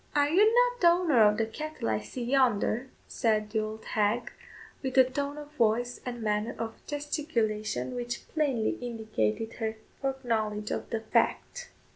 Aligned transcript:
"Are 0.15 0.29
you 0.29 0.51
not 0.51 0.81
the 0.81 0.87
owner 0.89 1.21
of 1.21 1.37
the 1.37 1.45
cattle 1.45 1.87
I 1.87 1.99
see 1.99 2.23
yonder?" 2.23 2.89
said 3.07 3.51
the 3.51 3.59
old 3.59 3.85
hag, 3.85 4.31
with 4.81 4.97
a 4.97 5.03
tone 5.03 5.37
of 5.37 5.51
voice 5.51 6.01
and 6.07 6.23
manner 6.23 6.55
of 6.57 6.83
gesticulation 6.87 7.93
which 7.93 8.27
plainly 8.29 8.79
indicated 8.81 9.57
her 9.59 9.75
foreknowledge 10.01 10.71
of 10.71 10.89
the 10.89 11.01
fact. 11.01 11.69